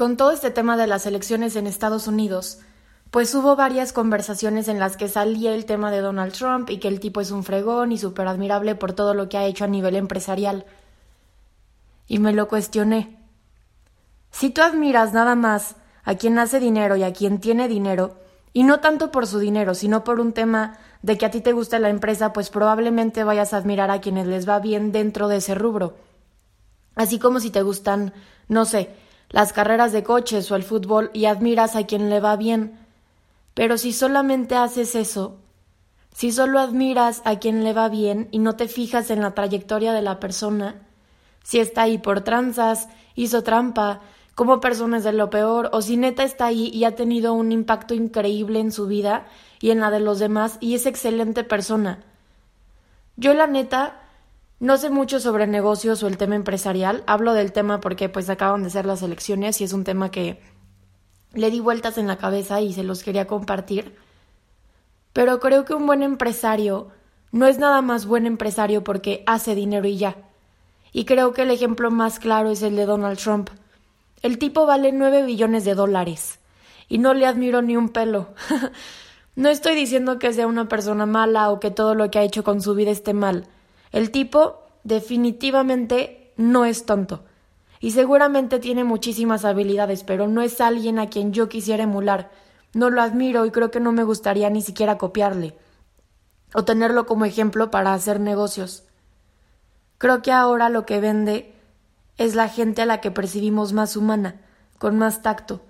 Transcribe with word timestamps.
con 0.00 0.16
todo 0.16 0.30
este 0.30 0.50
tema 0.50 0.78
de 0.78 0.86
las 0.86 1.04
elecciones 1.04 1.56
en 1.56 1.66
Estados 1.66 2.06
Unidos, 2.06 2.60
pues 3.10 3.34
hubo 3.34 3.54
varias 3.54 3.92
conversaciones 3.92 4.66
en 4.68 4.78
las 4.78 4.96
que 4.96 5.08
salía 5.08 5.54
el 5.54 5.66
tema 5.66 5.90
de 5.90 6.00
Donald 6.00 6.32
Trump 6.32 6.70
y 6.70 6.78
que 6.78 6.88
el 6.88 7.00
tipo 7.00 7.20
es 7.20 7.30
un 7.30 7.44
fregón 7.44 7.92
y 7.92 7.98
súper 7.98 8.26
admirable 8.26 8.74
por 8.76 8.94
todo 8.94 9.12
lo 9.12 9.28
que 9.28 9.36
ha 9.36 9.44
hecho 9.44 9.64
a 9.64 9.68
nivel 9.68 9.96
empresarial. 9.96 10.64
Y 12.06 12.18
me 12.18 12.32
lo 12.32 12.48
cuestioné. 12.48 13.18
Si 14.30 14.48
tú 14.48 14.62
admiras 14.62 15.12
nada 15.12 15.34
más 15.34 15.76
a 16.02 16.14
quien 16.14 16.38
hace 16.38 16.60
dinero 16.60 16.96
y 16.96 17.02
a 17.02 17.12
quien 17.12 17.38
tiene 17.38 17.68
dinero, 17.68 18.16
y 18.54 18.62
no 18.62 18.80
tanto 18.80 19.10
por 19.10 19.26
su 19.26 19.38
dinero, 19.38 19.74
sino 19.74 20.02
por 20.02 20.18
un 20.18 20.32
tema 20.32 20.78
de 21.02 21.18
que 21.18 21.26
a 21.26 21.30
ti 21.30 21.42
te 21.42 21.52
gusta 21.52 21.78
la 21.78 21.90
empresa, 21.90 22.32
pues 22.32 22.48
probablemente 22.48 23.22
vayas 23.22 23.52
a 23.52 23.58
admirar 23.58 23.90
a 23.90 24.00
quienes 24.00 24.26
les 24.26 24.48
va 24.48 24.60
bien 24.60 24.92
dentro 24.92 25.28
de 25.28 25.36
ese 25.36 25.54
rubro. 25.54 25.98
Así 26.94 27.18
como 27.18 27.38
si 27.38 27.50
te 27.50 27.60
gustan, 27.60 28.14
no 28.48 28.64
sé, 28.64 28.88
las 29.30 29.52
carreras 29.52 29.92
de 29.92 30.02
coches 30.02 30.50
o 30.50 30.56
el 30.56 30.62
fútbol 30.62 31.10
y 31.14 31.24
admiras 31.24 31.76
a 31.76 31.86
quien 31.86 32.10
le 32.10 32.20
va 32.20 32.36
bien. 32.36 32.78
Pero 33.54 33.78
si 33.78 33.92
solamente 33.92 34.56
haces 34.56 34.94
eso, 34.94 35.38
si 36.12 36.32
solo 36.32 36.58
admiras 36.58 37.22
a 37.24 37.38
quien 37.38 37.64
le 37.64 37.72
va 37.72 37.88
bien 37.88 38.28
y 38.30 38.40
no 38.40 38.56
te 38.56 38.68
fijas 38.68 39.10
en 39.10 39.20
la 39.20 39.34
trayectoria 39.34 39.92
de 39.92 40.02
la 40.02 40.20
persona, 40.20 40.82
si 41.42 41.58
está 41.58 41.82
ahí 41.82 41.98
por 41.98 42.22
tranzas, 42.22 42.88
hizo 43.14 43.42
trampa, 43.42 44.00
como 44.34 44.60
personas 44.60 45.04
de 45.04 45.12
lo 45.12 45.28
peor, 45.30 45.70
o 45.72 45.82
si 45.82 45.96
neta 45.96 46.24
está 46.24 46.46
ahí 46.46 46.68
y 46.72 46.84
ha 46.84 46.94
tenido 46.94 47.34
un 47.34 47.52
impacto 47.52 47.94
increíble 47.94 48.58
en 48.58 48.72
su 48.72 48.86
vida 48.86 49.26
y 49.60 49.70
en 49.70 49.80
la 49.80 49.90
de 49.90 50.00
los 50.00 50.18
demás 50.18 50.56
y 50.60 50.74
es 50.74 50.86
excelente 50.86 51.44
persona. 51.44 52.02
Yo 53.16 53.34
la 53.34 53.46
neta 53.46 54.00
no 54.60 54.76
sé 54.76 54.90
mucho 54.90 55.20
sobre 55.20 55.46
negocios 55.46 56.02
o 56.02 56.06
el 56.06 56.18
tema 56.18 56.36
empresarial, 56.36 57.02
hablo 57.06 57.32
del 57.32 57.50
tema 57.50 57.80
porque 57.80 58.10
pues 58.10 58.28
acaban 58.28 58.62
de 58.62 58.68
ser 58.68 58.84
las 58.84 59.02
elecciones 59.02 59.58
y 59.60 59.64
es 59.64 59.72
un 59.72 59.84
tema 59.84 60.10
que 60.10 60.38
le 61.32 61.50
di 61.50 61.60
vueltas 61.60 61.96
en 61.96 62.06
la 62.06 62.18
cabeza 62.18 62.60
y 62.60 62.74
se 62.74 62.84
los 62.84 63.02
quería 63.02 63.26
compartir. 63.26 63.96
Pero 65.14 65.40
creo 65.40 65.64
que 65.64 65.72
un 65.72 65.86
buen 65.86 66.02
empresario 66.02 66.88
no 67.32 67.46
es 67.46 67.58
nada 67.58 67.80
más 67.80 68.04
buen 68.04 68.26
empresario 68.26 68.84
porque 68.84 69.24
hace 69.26 69.54
dinero 69.54 69.88
y 69.88 69.96
ya. 69.96 70.16
Y 70.92 71.06
creo 71.06 71.32
que 71.32 71.42
el 71.42 71.50
ejemplo 71.50 71.90
más 71.90 72.18
claro 72.18 72.50
es 72.50 72.62
el 72.62 72.76
de 72.76 72.84
Donald 72.84 73.18
Trump. 73.18 73.48
El 74.22 74.38
tipo 74.38 74.66
vale 74.66 74.92
nueve 74.92 75.22
billones 75.24 75.64
de 75.64 75.74
dólares. 75.74 76.38
Y 76.86 76.98
no 76.98 77.14
le 77.14 77.24
admiro 77.24 77.62
ni 77.62 77.78
un 77.78 77.88
pelo. 77.88 78.34
no 79.36 79.48
estoy 79.48 79.74
diciendo 79.74 80.18
que 80.18 80.34
sea 80.34 80.46
una 80.46 80.68
persona 80.68 81.06
mala 81.06 81.50
o 81.50 81.60
que 81.60 81.70
todo 81.70 81.94
lo 81.94 82.10
que 82.10 82.18
ha 82.18 82.24
hecho 82.24 82.44
con 82.44 82.60
su 82.60 82.74
vida 82.74 82.90
esté 82.90 83.14
mal. 83.14 83.46
El 83.92 84.10
tipo 84.10 84.60
definitivamente 84.84 86.32
no 86.36 86.64
es 86.64 86.86
tonto. 86.86 87.24
Y 87.80 87.92
seguramente 87.92 88.58
tiene 88.58 88.84
muchísimas 88.84 89.44
habilidades, 89.44 90.04
pero 90.04 90.28
no 90.28 90.42
es 90.42 90.60
alguien 90.60 90.98
a 90.98 91.08
quien 91.08 91.32
yo 91.32 91.48
quisiera 91.48 91.84
emular. 91.84 92.30
No 92.74 92.90
lo 92.90 93.00
admiro 93.00 93.46
y 93.46 93.50
creo 93.50 93.70
que 93.70 93.80
no 93.80 93.92
me 93.92 94.04
gustaría 94.04 94.50
ni 94.50 94.62
siquiera 94.62 94.98
copiarle. 94.98 95.56
O 96.54 96.64
tenerlo 96.64 97.06
como 97.06 97.24
ejemplo 97.24 97.70
para 97.70 97.94
hacer 97.94 98.20
negocios. 98.20 98.84
Creo 99.98 100.22
que 100.22 100.32
ahora 100.32 100.68
lo 100.68 100.86
que 100.86 101.00
vende 101.00 101.54
es 102.18 102.34
la 102.34 102.48
gente 102.48 102.82
a 102.82 102.86
la 102.86 103.00
que 103.00 103.10
percibimos 103.10 103.72
más 103.72 103.96
humana, 103.96 104.40
con 104.78 104.98
más 104.98 105.22
tacto. 105.22 105.62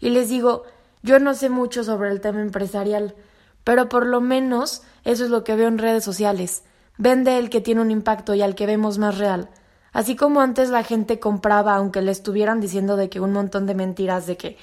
Y 0.00 0.10
les 0.10 0.28
digo, 0.28 0.64
yo 1.02 1.18
no 1.18 1.34
sé 1.34 1.48
mucho 1.48 1.84
sobre 1.84 2.10
el 2.10 2.20
tema 2.20 2.40
empresarial, 2.40 3.14
pero 3.62 3.88
por 3.88 4.06
lo 4.06 4.20
menos 4.20 4.82
eso 5.04 5.24
es 5.24 5.30
lo 5.30 5.44
que 5.44 5.54
veo 5.54 5.68
en 5.68 5.78
redes 5.78 6.02
sociales. 6.02 6.64
Vende 6.98 7.38
el 7.38 7.50
que 7.50 7.60
tiene 7.60 7.80
un 7.80 7.90
impacto 7.90 8.34
y 8.34 8.42
al 8.42 8.54
que 8.54 8.66
vemos 8.66 8.98
más 8.98 9.18
real. 9.18 9.50
Así 9.92 10.16
como 10.16 10.40
antes 10.40 10.70
la 10.70 10.84
gente 10.84 11.18
compraba, 11.18 11.74
aunque 11.74 12.02
le 12.02 12.12
estuvieran 12.12 12.60
diciendo 12.60 12.96
de 12.96 13.10
que 13.10 13.20
un 13.20 13.32
montón 13.32 13.66
de 13.66 13.74
mentiras, 13.74 14.26
de 14.26 14.36
que 14.36 14.56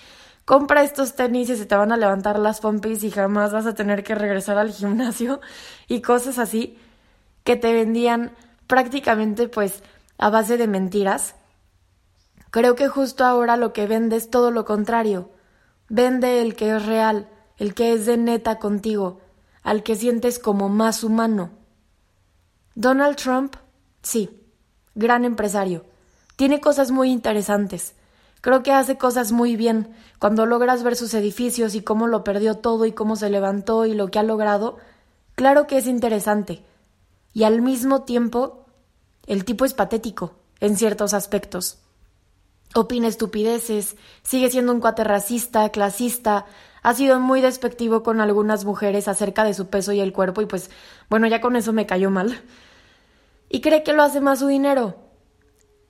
compra 0.46 0.84
estos 0.84 1.16
tenis 1.16 1.50
y 1.50 1.56
se 1.56 1.68
te 1.68 1.76
van 1.76 1.92
a 1.92 1.98
levantar 1.98 2.40
las 2.40 2.60
pompis 2.60 3.04
y 3.04 3.12
jamás 3.12 3.52
vas 3.52 3.68
a 3.68 3.76
tener 3.76 4.04
que 4.04 4.16
regresar 4.16 4.58
al 4.58 4.72
gimnasio 4.72 5.42
y 5.88 6.02
cosas 6.02 6.40
así, 6.40 6.80
que 7.44 7.56
te 7.56 7.72
vendían 7.74 8.32
prácticamente 8.66 9.48
pues 9.48 9.84
a 10.18 10.32
base 10.32 10.58
de 10.58 10.68
mentiras. 10.68 11.36
Creo 12.50 12.74
que 12.76 12.88
justo 12.88 13.26
ahora 13.26 13.58
lo 13.58 13.74
que 13.74 13.86
vende 13.86 14.16
es 14.16 14.32
todo 14.32 14.50
lo 14.50 14.66
contrario. 14.66 15.30
Vende 15.88 16.42
el 16.42 16.56
que 16.56 16.76
es 16.76 16.86
real, 16.86 17.30
el 17.58 17.76
que 17.76 17.94
es 17.94 18.08
de 18.08 18.18
neta 18.18 18.58
contigo, 18.58 19.22
al 19.62 19.84
que 19.84 19.96
sientes 19.96 20.40
como 20.40 20.70
más 20.70 21.04
humano. 21.04 21.59
Donald 22.80 23.18
Trump, 23.18 23.58
sí, 24.02 24.30
gran 24.96 25.26
empresario. 25.26 25.84
Tiene 26.38 26.62
cosas 26.62 26.92
muy 26.92 27.12
interesantes. 27.12 27.94
Creo 28.40 28.64
que 28.64 28.72
hace 28.72 28.98
cosas 28.98 29.34
muy 29.34 29.58
bien. 29.58 29.94
Cuando 30.18 30.46
logras 30.46 30.82
ver 30.82 30.96
sus 30.96 31.14
edificios 31.14 31.76
y 31.76 31.82
cómo 31.82 32.08
lo 32.08 32.24
perdió 32.24 32.56
todo 32.56 32.86
y 32.86 32.94
cómo 32.94 33.18
se 33.18 33.30
levantó 33.30 33.86
y 33.86 33.96
lo 33.96 34.10
que 34.10 34.20
ha 34.20 34.24
logrado, 34.24 34.78
claro 35.36 35.68
que 35.68 35.78
es 35.78 35.88
interesante. 35.88 36.64
Y 37.34 37.44
al 37.44 37.62
mismo 37.62 38.04
tiempo 38.04 38.66
el 39.28 39.44
tipo 39.44 39.66
es 39.66 39.74
patético, 39.74 40.36
en 40.62 40.78
ciertos 40.78 41.14
aspectos. 41.14 41.80
Opina 42.76 43.10
estupideces, 43.10 43.98
sigue 44.24 44.50
siendo 44.50 44.72
un 44.72 44.80
cuate 44.80 45.04
racista, 45.04 45.68
clasista, 45.68 46.46
ha 46.82 46.94
sido 46.94 47.20
muy 47.20 47.42
despectivo 47.42 48.04
con 48.04 48.22
algunas 48.22 48.64
mujeres 48.64 49.10
acerca 49.10 49.44
de 49.44 49.54
su 49.54 49.68
peso 49.68 49.92
y 49.92 50.00
el 50.00 50.14
cuerpo 50.14 50.42
y 50.42 50.46
pues 50.46 50.72
bueno, 51.10 51.28
ya 51.28 51.42
con 51.42 51.58
eso 51.58 51.74
me 51.74 51.86
cayó 51.86 52.10
mal. 52.10 52.42
Y 53.50 53.62
cree 53.62 53.84
que 53.84 53.94
lo 53.94 54.04
hace 54.04 54.22
más 54.22 54.40
su 54.40 54.48
dinero. 54.48 54.96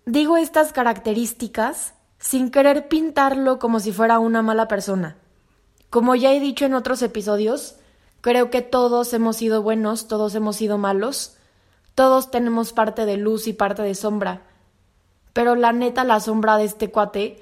Digo 0.05 0.37
estas 0.37 0.73
características 0.73 1.93
sin 2.17 2.51
querer 2.51 2.87
pintarlo 2.87 3.59
como 3.59 3.79
si 3.79 3.91
fuera 3.91 4.19
una 4.19 4.41
mala 4.41 4.67
persona. 4.67 5.17
Como 5.89 6.15
ya 6.15 6.33
he 6.33 6.39
dicho 6.39 6.65
en 6.65 6.73
otros 6.73 7.01
episodios, 7.01 7.75
creo 8.21 8.49
que 8.49 8.61
todos 8.61 9.13
hemos 9.13 9.37
sido 9.37 9.61
buenos, 9.61 10.07
todos 10.07 10.35
hemos 10.35 10.55
sido 10.55 10.77
malos, 10.77 11.37
todos 11.95 12.31
tenemos 12.31 12.73
parte 12.73 13.05
de 13.05 13.17
luz 13.17 13.47
y 13.47 13.53
parte 13.53 13.81
de 13.81 13.95
sombra. 13.95 14.43
Pero 15.33 15.55
la 15.55 15.71
neta, 15.71 16.03
la 16.03 16.19
sombra 16.19 16.57
de 16.57 16.65
este 16.65 16.91
cuate 16.91 17.41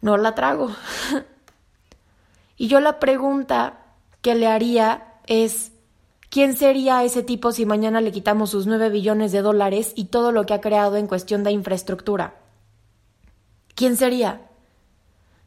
no 0.00 0.16
la 0.16 0.34
trago. 0.34 0.70
y 2.56 2.68
yo 2.68 2.80
la 2.80 2.98
pregunta 2.98 3.78
que 4.22 4.34
le 4.34 4.46
haría 4.46 5.14
es, 5.26 5.72
¿quién 6.30 6.56
sería 6.56 7.04
ese 7.04 7.22
tipo 7.22 7.52
si 7.52 7.66
mañana 7.66 8.00
le 8.00 8.12
quitamos 8.12 8.50
sus 8.50 8.66
nueve 8.66 8.88
billones 8.88 9.32
de 9.32 9.42
dólares 9.42 9.92
y 9.94 10.06
todo 10.06 10.32
lo 10.32 10.46
que 10.46 10.54
ha 10.54 10.60
creado 10.60 10.96
en 10.96 11.06
cuestión 11.06 11.44
de 11.44 11.50
infraestructura? 11.50 12.36
¿Quién 13.74 13.96
sería? 13.96 14.48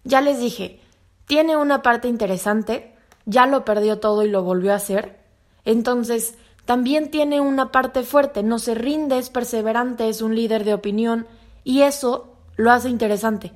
Ya 0.04 0.22
les 0.22 0.40
dije, 0.40 0.80
tiene 1.26 1.58
una 1.58 1.82
parte 1.82 2.08
interesante, 2.08 2.94
ya 3.26 3.48
lo 3.48 3.66
perdió 3.66 4.00
todo 4.00 4.24
y 4.24 4.30
lo 4.30 4.44
volvió 4.44 4.74
a 4.74 4.76
hacer. 4.76 5.20
Entonces, 5.66 6.36
también 6.66 7.12
tiene 7.12 7.42
una 7.42 7.72
parte 7.72 8.04
fuerte, 8.04 8.44
no 8.44 8.60
se 8.60 8.76
rinde, 8.76 9.18
es 9.18 9.30
perseverante, 9.30 10.10
es 10.10 10.22
un 10.22 10.36
líder 10.36 10.64
de 10.64 10.74
opinión 10.74 11.28
y 11.64 11.82
eso 11.82 12.36
lo 12.56 12.72
hace 12.72 12.90
interesante. 12.90 13.52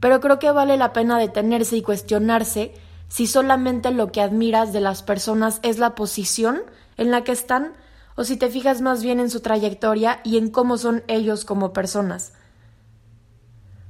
Pero 0.00 0.20
creo 0.20 0.38
que 0.38 0.50
vale 0.50 0.76
la 0.76 0.92
pena 0.92 1.18
detenerse 1.18 1.76
y 1.76 1.82
cuestionarse 1.82 2.74
si 3.08 3.26
solamente 3.26 3.90
lo 3.90 4.10
que 4.12 4.20
admiras 4.20 4.72
de 4.72 4.80
las 4.80 5.02
personas 5.02 5.60
es 5.62 5.78
la 5.78 5.94
posición 5.94 6.62
en 6.96 7.10
la 7.10 7.24
que 7.24 7.32
están 7.32 7.72
o 8.16 8.24
si 8.24 8.36
te 8.36 8.48
fijas 8.48 8.80
más 8.80 9.02
bien 9.02 9.20
en 9.20 9.30
su 9.30 9.40
trayectoria 9.40 10.20
y 10.24 10.38
en 10.38 10.50
cómo 10.50 10.78
son 10.78 11.04
ellos 11.06 11.44
como 11.44 11.72
personas. 11.72 12.32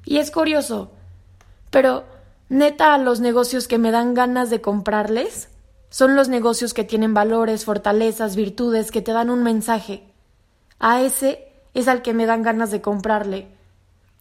Y 0.04 0.18
es 0.18 0.30
curioso, 0.30 0.90
pero 1.70 2.04
neta 2.48 2.94
a 2.94 2.98
los 2.98 3.20
negocios 3.20 3.68
que 3.68 3.78
me 3.78 3.90
dan 3.90 4.14
ganas 4.14 4.50
de 4.50 4.60
comprarles 4.60 5.48
son 5.88 6.16
los 6.16 6.28
negocios 6.28 6.74
que 6.74 6.84
tienen 6.84 7.14
valores, 7.14 7.64
fortalezas, 7.64 8.36
virtudes, 8.36 8.90
que 8.90 9.02
te 9.02 9.12
dan 9.12 9.30
un 9.30 9.42
mensaje. 9.42 10.02
A 10.78 11.00
ese 11.00 11.52
es 11.74 11.88
al 11.88 12.02
que 12.02 12.12
me 12.12 12.26
dan 12.26 12.42
ganas 12.42 12.70
de 12.70 12.80
comprarle. 12.80 13.48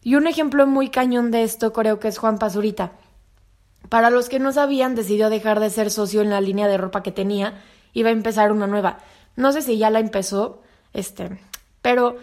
Y 0.02 0.16
un 0.16 0.28
ejemplo 0.28 0.68
muy 0.68 0.90
cañón 0.90 1.32
de 1.32 1.44
esto 1.44 1.74
creo 1.74 2.00
que 2.00 2.08
es 2.08 2.18
Juan 2.18 2.38
Pazurita. 2.38 2.94
Para 3.90 4.10
los 4.10 4.30
que 4.30 4.40
no 4.40 4.52
sabían, 4.52 4.96
decidió 4.96 5.30
dejar 5.30 5.60
de 5.60 5.70
ser 5.70 5.92
socio 5.92 6.22
en 6.22 6.30
la 6.30 6.42
línea 6.42 6.68
de 6.68 6.78
ropa 6.78 7.04
que 7.04 7.12
tenía 7.12 7.62
y 7.94 8.04
va 8.04 8.10
a 8.10 8.14
empezar 8.14 8.52
una 8.52 8.68
nueva. 8.68 9.00
No 9.36 9.52
sé 9.52 9.62
si 9.62 9.78
ya 9.78 9.90
la 9.90 10.00
empezó, 10.00 10.62
este, 10.94 11.40
pero 11.82 12.18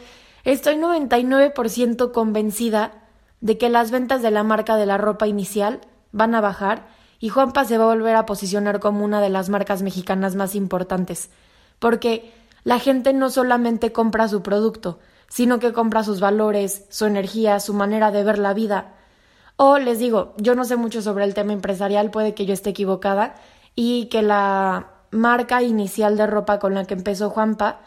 estoy 0.45 0.77
99% 0.77 2.13
convencida 2.13 2.93
de 3.41 3.59
que 3.59 3.69
las 3.69 3.91
ventas 3.91 4.23
de 4.23 4.31
la 4.31 4.45
marca 4.45 4.77
de 4.77 4.87
la 4.87 4.99
ropa 4.99 5.27
inicial 5.27 5.81
van 6.13 6.35
a 6.35 6.41
bajar 6.41 6.87
y 7.19 7.29
Juanpa 7.29 7.65
se 7.65 7.79
va 7.79 7.85
a 7.85 7.95
volver 7.95 8.17
a 8.17 8.27
posicionar 8.27 8.81
como 8.81 9.05
una 9.05 9.21
de 9.21 9.29
las 9.29 9.49
marcas 9.49 9.83
mexicanas 9.83 10.35
más 10.35 10.55
importantes, 10.55 11.31
porque 11.79 12.33
la 12.65 12.79
gente 12.79 13.13
no 13.13 13.31
solamente 13.31 13.93
compra 13.93 14.29
su 14.29 14.43
producto, 14.43 14.99
sino 15.29 15.59
que 15.59 15.73
compra 15.73 16.05
sus 16.05 16.21
valores, 16.21 16.85
su 16.91 17.07
energía, 17.07 17.61
su 17.61 17.75
manera 17.75 18.11
de 18.11 18.25
ver 18.25 18.39
la 18.39 18.55
vida. 18.55 18.95
O 19.65 19.79
les 19.79 20.01
digo, 20.01 20.35
yo 20.39 20.57
no 20.57 20.65
sé 20.65 20.75
mucho 20.75 21.03
sobre 21.03 21.23
el 21.23 21.35
tema 21.35 21.53
empresarial, 21.53 22.11
puede 22.11 22.35
que 22.35 22.47
yo 22.47 22.53
esté 22.53 22.71
equivocada, 22.71 23.37
y 23.77 24.07
que 24.07 24.21
la 24.21 24.89
marca 25.13 25.63
inicial 25.63 26.17
de 26.17 26.27
ropa 26.27 26.59
con 26.59 26.75
la 26.75 26.85
que 26.85 26.95
empezó 26.95 27.31
Juanpa 27.31 27.79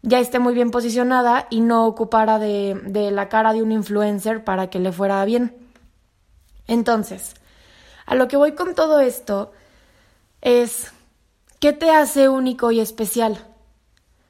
ya 0.00 0.18
esté 0.18 0.38
muy 0.38 0.54
bien 0.54 0.70
posicionada 0.70 1.46
y 1.50 1.60
no 1.60 1.86
ocupara 1.86 2.38
de, 2.38 3.10
la 3.12 3.28
cara 3.28 3.52
de 3.52 3.62
un 3.62 3.70
influencer 3.70 4.44
para 4.44 4.70
que 4.70 4.78
le 4.78 4.90
fuera 4.90 5.22
bien. 5.26 5.54
Entonces, 6.66 7.34
a 8.06 8.14
lo 8.14 8.26
que 8.26 8.38
voy 8.38 8.52
con 8.52 8.74
todo 8.74 9.00
esto 9.00 9.52
es, 10.40 10.90
¿qué 11.60 11.74
te 11.74 11.90
hace 11.90 12.30
único 12.30 12.70
y 12.70 12.80
especial? 12.80 13.44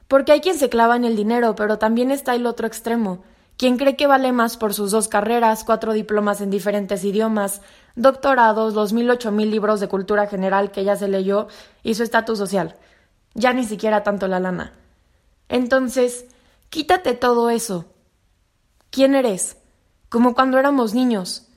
Porque 0.09 0.33
hay 0.33 0.41
quien 0.41 0.59
se 0.59 0.69
clava 0.69 0.97
en 0.97 1.05
el 1.05 1.15
dinero, 1.15 1.55
pero 1.55 1.79
también 1.79 2.11
está 2.11 2.35
el 2.35 2.47
otro 2.47 2.67
extremo, 2.67 3.23
quien 3.59 3.77
cree 3.77 3.97
que 3.97 4.07
vale 4.07 4.31
más 4.31 4.57
por 4.57 4.73
sus 4.73 4.93
dos 4.93 5.09
carreras, 5.09 5.65
cuatro 5.65 5.93
diplomas 5.93 6.41
en 6.41 6.49
diferentes 6.49 7.03
idiomas, 7.03 7.61
doctorados, 7.97 8.75
los 8.75 8.93
mil 8.93 9.11
ocho 9.11 9.33
mil 9.33 9.51
libros 9.51 9.81
de 9.81 9.89
cultura 9.89 10.29
general 10.29 10.71
que 10.71 10.85
ya 10.85 10.95
se 10.95 11.09
leyó 11.09 11.49
y 11.83 11.95
su 11.95 12.05
estatus 12.05 12.39
social. 12.39 12.77
Ya 13.35 13.53
ni 13.53 13.65
siquiera 13.65 14.05
tanto 14.05 14.29
la 14.29 14.39
lana. 14.39 14.75
Entonces, 15.49 16.27
quítate 16.71 17.15
todo 17.15 17.51
eso. 17.51 17.87
¿Quién 18.91 19.17
eres? 19.17 19.57
Como 20.09 20.37
cuando 20.37 20.61
éramos 20.61 20.95
niños. 20.95 21.49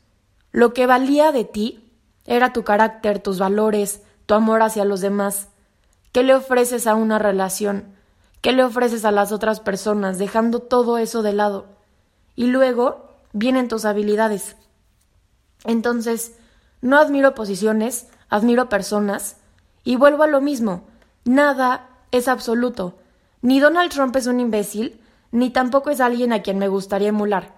Lo 0.51 0.73
que 0.73 0.87
valía 0.87 1.31
de 1.31 1.45
ti 1.45 1.93
era 2.25 2.51
tu 2.51 2.63
carácter, 2.63 3.19
tus 3.19 3.37
valores, 3.37 4.01
tu 4.25 4.33
amor 4.33 4.63
hacia 4.63 4.85
los 4.85 5.01
demás. 5.01 5.49
¿Qué 6.13 6.23
le 6.23 6.33
ofreces 6.33 6.87
a 6.87 6.95
una 6.95 7.19
relación? 7.19 7.93
¿Qué 8.41 8.53
le 8.53 8.63
ofreces 8.63 9.05
a 9.05 9.11
las 9.11 9.31
otras 9.31 9.59
personas 9.59 10.17
dejando 10.17 10.61
todo 10.61 10.97
eso 10.97 11.21
de 11.21 11.33
lado? 11.33 11.80
Y 12.35 12.47
luego 12.47 13.15
vienen 13.33 13.67
tus 13.67 13.85
habilidades. 13.85 14.55
Entonces, 15.65 16.35
no 16.81 16.97
admiro 16.97 17.35
posiciones, 17.35 18.07
admiro 18.29 18.69
personas, 18.69 19.37
y 19.83 19.95
vuelvo 19.95 20.23
a 20.23 20.27
lo 20.27 20.41
mismo, 20.41 20.83
nada 21.25 21.89
es 22.11 22.27
absoluto. 22.27 22.97
Ni 23.41 23.59
Donald 23.59 23.91
Trump 23.91 24.15
es 24.15 24.27
un 24.27 24.39
imbécil, 24.39 24.99
ni 25.31 25.49
tampoco 25.49 25.89
es 25.89 25.99
alguien 25.99 26.33
a 26.33 26.41
quien 26.41 26.57
me 26.59 26.67
gustaría 26.67 27.09
emular. 27.09 27.55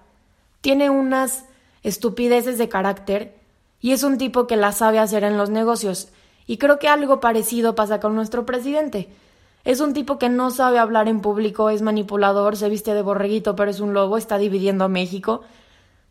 Tiene 0.61 0.89
unas 0.89 1.45
estupideces 1.83 2.57
de 2.57 2.69
carácter 2.69 3.35
y 3.81 3.91
es 3.91 4.03
un 4.03 4.17
tipo 4.17 4.47
que 4.47 4.55
la 4.55 4.71
sabe 4.71 4.99
hacer 4.99 5.23
en 5.23 5.37
los 5.37 5.49
negocios. 5.49 6.09
Y 6.45 6.57
creo 6.57 6.79
que 6.79 6.87
algo 6.87 7.19
parecido 7.19 7.75
pasa 7.75 7.99
con 7.99 8.15
nuestro 8.15 8.45
presidente. 8.45 9.09
Es 9.63 9.79
un 9.79 9.93
tipo 9.93 10.17
que 10.17 10.29
no 10.29 10.51
sabe 10.51 10.77
hablar 10.77 11.07
en 11.07 11.21
público, 11.21 11.69
es 11.69 11.81
manipulador, 11.81 12.57
se 12.57 12.67
viste 12.67 12.93
de 12.93 13.01
borreguito 13.01 13.55
pero 13.55 13.71
es 13.71 13.79
un 13.79 13.93
lobo, 13.93 14.17
está 14.17 14.37
dividiendo 14.37 14.83
a 14.83 14.89
México. 14.89 15.41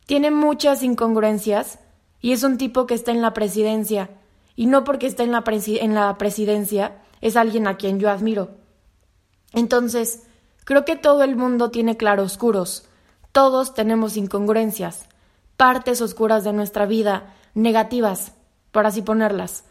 Tiene 0.07 0.31
muchas 0.31 0.83
incongruencias 0.83 1.79
y 2.21 2.33
es 2.33 2.43
un 2.45 2.57
tipo 2.57 2.87
que 2.87 2.95
está 2.95 3.11
en 3.11 3.21
la 3.21 3.35
presidencia. 3.35 4.11
Y 4.57 4.67
no 4.67 4.85
porque 4.85 5.07
esté 5.07 5.25
en 5.25 5.33
la, 5.33 5.45
en 5.47 5.95
la 5.95 6.17
presidencia, 6.19 7.03
es 7.21 7.37
alguien 7.37 7.67
a 7.67 7.77
quien 7.77 7.99
yo 8.01 8.11
admiro. 8.11 8.51
Entonces, 9.53 10.25
creo 10.65 10.85
que 10.85 10.97
todo 10.97 11.23
el 11.23 11.37
mundo 11.37 11.71
tiene 11.71 11.97
claroscuros. 11.97 12.87
Todos 13.33 13.75
tenemos 13.75 14.17
incongruencias, 14.17 15.07
partes 15.57 16.01
oscuras 16.03 16.45
de 16.45 16.53
nuestra 16.53 16.87
vida, 16.87 17.35
negativas, 17.55 18.33
por 18.73 18.87
así 18.87 19.03
ponerlas. 19.03 19.65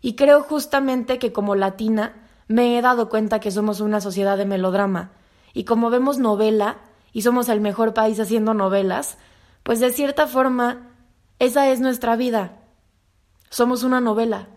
Y 0.00 0.14
creo 0.14 0.42
justamente 0.42 1.18
que 1.18 1.32
como 1.32 1.54
latina 1.54 2.27
me 2.48 2.78
he 2.78 2.82
dado 2.82 3.08
cuenta 3.08 3.40
que 3.40 3.50
somos 3.50 3.80
una 3.80 4.00
sociedad 4.00 4.36
de 4.36 4.46
melodrama. 4.46 5.12
Y 5.52 5.64
como 5.64 5.90
vemos 5.90 6.18
novela, 6.18 6.78
y 7.12 7.22
somos 7.22 7.48
el 7.48 7.60
mejor 7.60 7.94
país 7.94 8.18
haciendo 8.20 8.54
novelas, 8.54 9.18
pues 9.62 9.80
de 9.80 9.92
cierta 9.92 10.26
forma, 10.26 10.88
esa 11.38 11.68
es 11.68 11.80
nuestra 11.80 12.16
vida. 12.16 12.58
Somos 13.50 13.82
una 13.82 14.00
novela. 14.00 14.48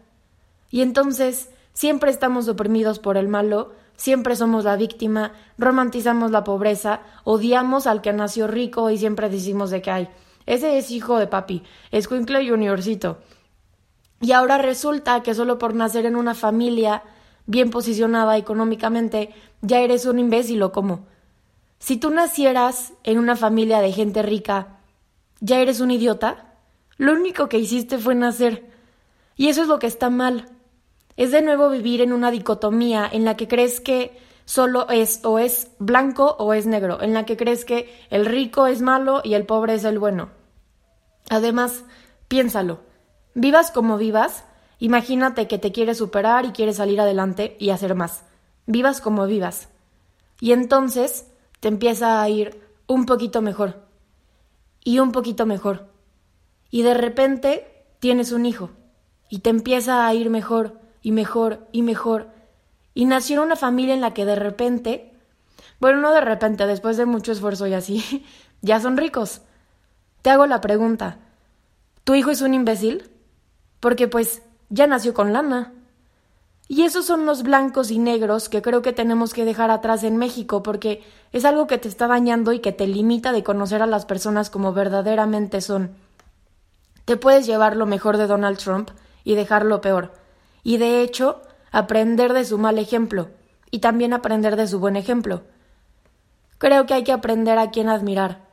Y 0.70 0.82
entonces, 0.82 1.50
siempre 1.74 2.12
estamos 2.12 2.48
oprimidos 2.48 3.00
por 3.00 3.18
el 3.18 3.28
malo, 3.28 3.74
siempre 3.96 4.36
somos 4.36 4.64
la 4.64 4.76
víctima, 4.76 5.34
romantizamos 5.58 6.32
la 6.32 6.44
pobreza, 6.44 7.02
odiamos 7.24 7.88
al 7.88 8.02
que 8.02 8.14
nació 8.14 8.48
rico 8.48 8.90
y 8.90 8.98
siempre 8.98 9.30
decimos 9.30 9.70
de 9.70 9.82
que 9.82 9.92
hay. 9.92 10.10
Ese 10.46 10.78
es 10.78 10.92
hijo 10.92 11.20
de 11.20 11.28
papi, 11.28 11.64
es 11.92 12.08
Juniorcito. 12.08 13.20
Y 14.22 14.34
ahora 14.34 14.58
resulta 14.58 15.24
que 15.24 15.34
solo 15.34 15.58
por 15.58 15.74
nacer 15.74 16.06
en 16.06 16.16
una 16.16 16.36
familia 16.36 17.04
bien 17.52 17.70
posicionada 17.70 18.38
económicamente, 18.38 19.30
ya 19.62 19.82
eres 19.82 20.06
un 20.06 20.18
imbécil 20.20 20.64
o 20.64 20.72
cómo. 20.72 21.06
Si 21.80 21.98
tú 21.98 22.10
nacieras 22.10 22.94
en 23.04 23.20
una 23.20 23.36
familia 23.36 23.82
de 23.82 23.92
gente 23.92 24.22
rica, 24.22 24.80
¿ya 25.42 25.60
eres 25.60 25.82
un 25.82 25.92
idiota? 25.92 26.56
Lo 26.98 27.12
único 27.12 27.50
que 27.50 27.60
hiciste 27.60 27.98
fue 27.98 28.16
nacer. 28.16 28.72
Y 29.36 29.50
eso 29.50 29.64
es 29.64 29.68
lo 29.68 29.80
que 29.80 29.88
está 29.88 30.10
mal. 30.10 30.50
Es 31.18 31.32
de 31.32 31.42
nuevo 31.42 31.70
vivir 31.70 32.02
en 32.02 32.14
una 32.14 32.32
dicotomía 32.32 33.10
en 33.12 33.26
la 33.26 33.36
que 33.36 33.48
crees 33.48 33.82
que 33.82 34.18
solo 34.46 34.88
es 34.90 35.20
o 35.24 35.38
es 35.38 35.72
blanco 35.78 36.36
o 36.40 36.54
es 36.54 36.66
negro, 36.66 37.02
en 37.02 37.14
la 37.14 37.26
que 37.26 37.38
crees 37.38 37.66
que 37.66 37.94
el 38.10 38.26
rico 38.26 38.68
es 38.68 38.82
malo 38.82 39.22
y 39.24 39.34
el 39.34 39.46
pobre 39.46 39.74
es 39.74 39.84
el 39.84 40.00
bueno. 40.00 40.30
Además, 41.30 41.84
piénsalo, 42.28 42.80
vivas 43.34 43.72
como 43.72 43.98
vivas, 43.98 44.46
imagínate 44.82 45.48
que 45.48 45.60
te 45.60 45.72
quieres 45.72 46.00
superar 46.00 46.46
y 46.46 46.52
quieres 46.52 46.78
salir 46.78 47.00
adelante 47.00 47.56
y 47.60 47.70
hacer 47.70 47.96
más. 47.96 48.24
Vivas 48.66 49.00
como 49.00 49.28
vivas. 49.28 49.70
Y 50.40 50.52
entonces 50.52 51.28
te 51.60 51.68
empieza 51.68 52.22
a 52.22 52.28
ir 52.28 52.60
un 52.88 53.06
poquito 53.06 53.42
mejor. 53.42 53.86
Y 54.84 55.00
un 55.00 55.12
poquito 55.12 55.46
mejor. 55.46 55.88
Y 56.72 56.82
de 56.82 56.96
repente 56.96 57.86
tienes 58.00 58.32
un 58.32 58.48
hijo. 58.48 58.72
Y 59.30 59.40
te 59.40 59.52
empieza 59.52 60.08
a 60.08 60.14
ir 60.16 60.32
mejor 60.32 60.80
y 61.04 61.12
mejor 61.12 61.68
y 61.72 61.84
mejor. 61.84 62.30
Y 62.96 63.06
nació 63.06 63.44
una 63.44 63.56
familia 63.56 63.94
en 63.94 64.02
la 64.02 64.16
que 64.16 64.26
de 64.26 64.36
repente, 64.36 65.14
bueno, 65.80 66.02
no 66.02 66.12
de 66.12 66.22
repente, 66.22 66.66
después 66.66 66.98
de 66.98 67.06
mucho 67.06 67.32
esfuerzo 67.32 67.68
y 67.68 67.74
así, 67.74 68.26
ya 68.62 68.80
son 68.80 68.98
ricos. 68.98 69.42
Te 70.24 70.32
hago 70.32 70.48
la 70.48 70.60
pregunta, 70.60 71.20
¿tu 72.04 72.16
hijo 72.16 72.32
es 72.32 72.42
un 72.42 72.56
imbécil? 72.56 73.10
Porque 73.80 74.08
pues 74.08 74.42
ya 74.72 74.88
nació 74.88 75.14
con 75.14 75.34
lana. 75.34 75.74
Y 76.68 76.84
esos 76.84 77.06
son 77.06 77.26
los 77.26 77.44
blancos 77.44 77.92
y 77.92 78.00
negros 78.00 78.50
que 78.50 78.64
creo 78.64 78.82
que 78.82 78.94
tenemos 78.94 79.34
que 79.34 79.46
dejar 79.46 79.70
atrás 79.70 80.04
en 80.04 80.18
México 80.18 80.64
porque 80.64 81.04
es 81.32 81.46
algo 81.46 81.68
que 81.68 81.78
te 81.78 81.88
está 81.88 82.08
dañando 82.08 82.54
y 82.54 82.60
que 82.60 82.72
te 82.72 82.88
limita 82.88 83.34
de 83.34 83.44
conocer 83.44 83.84
a 83.84 83.88
las 83.88 84.06
personas 84.06 84.50
como 84.50 84.74
verdaderamente 84.74 85.62
son. 85.62 85.92
Te 87.06 87.18
puedes 87.18 87.46
llevar 87.46 87.76
lo 87.76 87.86
mejor 87.86 88.18
de 88.18 88.26
Donald 88.26 88.58
Trump 88.58 88.90
y 89.24 89.36
dejar 89.36 89.66
lo 89.66 89.82
peor. 89.82 90.14
Y 90.64 90.78
de 90.78 91.02
hecho, 91.02 91.42
aprender 91.72 92.34
de 92.34 92.46
su 92.46 92.58
mal 92.58 92.80
ejemplo 92.80 93.30
y 93.70 93.80
también 93.80 94.14
aprender 94.14 94.56
de 94.56 94.68
su 94.68 94.80
buen 94.80 94.96
ejemplo. 94.96 95.44
Creo 96.58 96.86
que 96.86 96.94
hay 96.94 97.04
que 97.04 97.12
aprender 97.12 97.58
a 97.58 97.72
quién 97.72 97.90
admirar 97.90 98.52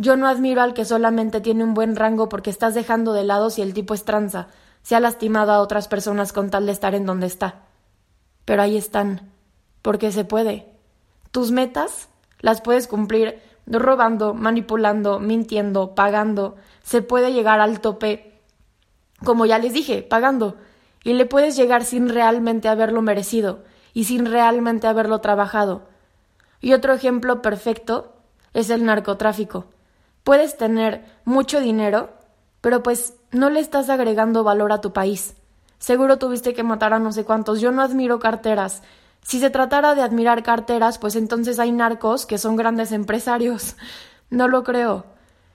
yo 0.00 0.16
no 0.16 0.28
admiro 0.28 0.62
al 0.62 0.72
que 0.72 0.86
solamente 0.86 1.42
tiene 1.42 1.62
un 1.62 1.74
buen 1.74 1.94
rango 1.94 2.30
porque 2.30 2.48
estás 2.48 2.72
dejando 2.72 3.12
de 3.12 3.22
lado 3.22 3.50
si 3.50 3.60
el 3.60 3.74
tipo 3.74 3.92
es 3.92 4.02
tranza, 4.04 4.48
se 4.82 4.96
ha 4.96 5.00
lastimado 5.00 5.52
a 5.52 5.60
otras 5.60 5.88
personas 5.88 6.32
con 6.32 6.50
tal 6.50 6.66
de 6.66 6.72
estar 6.72 6.94
en 6.94 7.06
donde 7.06 7.26
está. 7.26 7.62
Pero 8.44 8.62
ahí 8.62 8.76
están, 8.76 9.30
porque 9.82 10.12
se 10.12 10.24
puede. 10.24 10.66
Tus 11.30 11.50
metas 11.50 12.08
las 12.40 12.60
puedes 12.60 12.88
cumplir 12.88 13.40
robando, 13.66 14.34
manipulando, 14.34 15.20
mintiendo, 15.20 15.94
pagando. 15.94 16.56
Se 16.82 17.02
puede 17.02 17.32
llegar 17.32 17.60
al 17.60 17.80
tope, 17.80 18.40
como 19.24 19.46
ya 19.46 19.58
les 19.58 19.72
dije, 19.72 20.02
pagando. 20.02 20.56
Y 21.04 21.12
le 21.14 21.26
puedes 21.26 21.56
llegar 21.56 21.84
sin 21.84 22.08
realmente 22.08 22.68
haberlo 22.68 23.02
merecido 23.02 23.64
y 23.94 24.04
sin 24.04 24.26
realmente 24.26 24.86
haberlo 24.86 25.20
trabajado. 25.20 25.82
Y 26.60 26.72
otro 26.72 26.92
ejemplo 26.92 27.42
perfecto 27.42 28.16
es 28.52 28.70
el 28.70 28.84
narcotráfico. 28.84 29.66
Puedes 30.24 30.56
tener 30.56 31.04
mucho 31.24 31.60
dinero, 31.60 32.10
pero 32.60 32.82
pues 32.82 33.14
no 33.30 33.50
le 33.50 33.60
estás 33.60 33.88
agregando 33.88 34.44
valor 34.44 34.72
a 34.72 34.80
tu 34.80 34.92
país. 34.92 35.34
Seguro 35.78 36.18
tuviste 36.18 36.52
que 36.52 36.62
matar 36.62 36.92
a 36.92 36.98
no 36.98 37.12
sé 37.12 37.24
cuántos. 37.24 37.60
Yo 37.60 37.72
no 37.72 37.82
admiro 37.82 38.18
carteras. 38.18 38.82
Si 39.22 39.40
se 39.40 39.50
tratara 39.50 39.94
de 39.94 40.02
admirar 40.02 40.42
carteras, 40.42 40.98
pues 40.98 41.16
entonces 41.16 41.58
hay 41.58 41.72
narcos 41.72 42.26
que 42.26 42.38
son 42.38 42.56
grandes 42.56 42.92
empresarios. 42.92 43.76
No 44.32 44.46
lo 44.46 44.62
creo. 44.62 45.06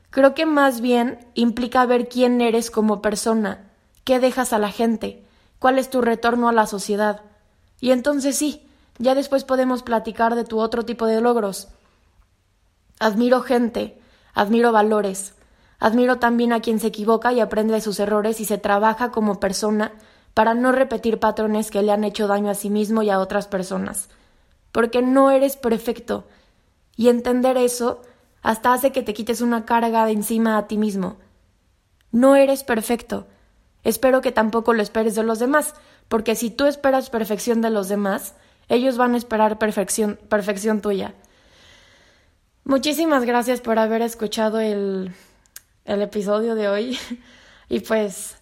Creo 0.09 0.33
que 0.33 0.45
más 0.45 0.81
bien 0.81 1.25
implica 1.33 1.85
ver 1.85 2.09
quién 2.09 2.41
eres 2.41 2.69
como 2.69 3.01
persona, 3.01 3.71
qué 4.03 4.19
dejas 4.19 4.51
a 4.51 4.59
la 4.59 4.69
gente, 4.69 5.23
cuál 5.59 5.79
es 5.79 5.89
tu 5.89 6.01
retorno 6.01 6.49
a 6.49 6.51
la 6.51 6.67
sociedad. 6.67 7.21
Y 7.79 7.91
entonces 7.91 8.35
sí, 8.35 8.67
ya 8.97 9.15
después 9.15 9.45
podemos 9.45 9.81
platicar 9.81 10.35
de 10.35 10.43
tu 10.43 10.59
otro 10.59 10.83
tipo 10.83 11.05
de 11.05 11.21
logros. 11.21 11.69
Admiro 12.99 13.39
gente, 13.43 13.97
Admiro 14.35 14.73
valores. 14.73 15.33
Admiro 15.85 16.17
también 16.17 16.51
a 16.51 16.61
quien 16.61 16.79
se 16.79 16.87
equivoca 16.87 17.31
y 17.31 17.39
aprende 17.39 17.75
de 17.75 17.79
sus 17.79 17.99
errores 17.99 18.41
y 18.41 18.45
se 18.45 18.57
trabaja 18.57 19.11
como 19.11 19.39
persona 19.39 19.91
para 20.33 20.55
no 20.55 20.71
repetir 20.71 21.19
patrones 21.19 21.69
que 21.69 21.83
le 21.83 21.91
han 21.91 22.03
hecho 22.03 22.25
daño 22.25 22.49
a 22.49 22.55
sí 22.55 22.71
mismo 22.71 23.03
y 23.03 23.11
a 23.11 23.19
otras 23.19 23.45
personas. 23.45 24.09
Porque 24.71 25.03
no 25.03 25.29
eres 25.29 25.57
perfecto. 25.57 26.23
Y 26.95 27.09
entender 27.09 27.55
eso 27.57 28.01
hasta 28.41 28.73
hace 28.73 28.91
que 28.91 29.03
te 29.03 29.13
quites 29.13 29.41
una 29.41 29.65
carga 29.65 30.07
de 30.07 30.13
encima 30.13 30.57
a 30.57 30.65
ti 30.65 30.79
mismo. 30.79 31.17
No 32.11 32.35
eres 32.35 32.63
perfecto. 32.63 33.27
Espero 33.83 34.21
que 34.21 34.31
tampoco 34.31 34.73
lo 34.73 34.81
esperes 34.81 35.13
de 35.13 35.21
los 35.21 35.37
demás, 35.37 35.75
porque 36.07 36.33
si 36.33 36.49
tú 36.49 36.65
esperas 36.65 37.11
perfección 37.11 37.61
de 37.61 37.69
los 37.69 37.89
demás, 37.89 38.33
Ellos 38.69 38.97
van 38.97 39.13
a 39.13 39.17
esperar 39.17 39.59
perfección, 39.59 40.17
perfección 40.27 40.81
tuya. 40.81 41.13
Muchísimas 42.63 43.23
gracias 43.23 43.61
por 43.61 43.77
haber 43.77 44.01
escuchado 44.01 44.59
el, 44.59 45.13
el 45.85 46.01
episodio 46.01 46.55
de 46.55 46.67
hoy. 46.67 46.97
Y 47.67 47.79
pues, 47.79 48.37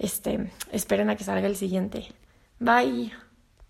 este, 0.00 0.50
esperen 0.72 1.10
a 1.10 1.14
que 1.14 1.22
salga 1.22 1.46
el 1.46 1.54
siguiente. 1.54 2.08
Bye. 2.58 3.12